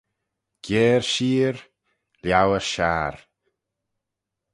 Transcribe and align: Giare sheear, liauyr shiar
Giare 0.65 1.01
sheear, 1.11 1.57
liauyr 2.21 2.65
shiar 2.71 3.15